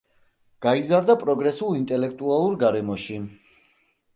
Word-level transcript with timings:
გაიზარდა 0.65 1.15
პროგრესულ 1.25 1.77
ინტელექტუალურ 1.81 2.59
გარემოში. 2.65 3.19